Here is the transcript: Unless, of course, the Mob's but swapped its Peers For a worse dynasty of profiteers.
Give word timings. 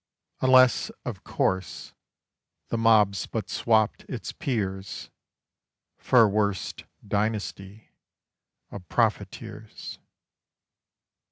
Unless, 0.39 0.89
of 1.05 1.23
course, 1.23 1.93
the 2.69 2.77
Mob's 2.79 3.27
but 3.27 3.51
swapped 3.51 4.01
its 4.09 4.31
Peers 4.31 5.11
For 5.99 6.23
a 6.23 6.27
worse 6.27 6.73
dynasty 7.07 7.91
of 8.71 8.89
profiteers. 8.89 9.99